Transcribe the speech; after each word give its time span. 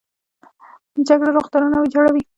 جګړه 1.07 1.29
روغتونونه 1.35 1.77
ویجاړوي 1.79 2.21